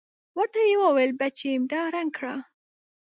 ورته 0.37 0.59
يې 0.67 0.75
وويل 0.83 1.11
بچېم 1.19 1.61
دا 1.71 1.81
رنګ 1.95 2.11
کړه. 2.17 2.35